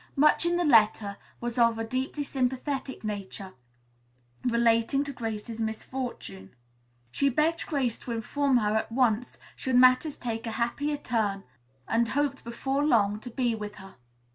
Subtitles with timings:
[0.15, 3.53] Much in the letter was of a deeply sympathetic nature,
[4.43, 6.55] relating to Grace's misfortune.
[7.11, 11.43] She begged Grace to inform her at once should matters take a happier turn
[11.87, 13.93] and hoped before long to be with her.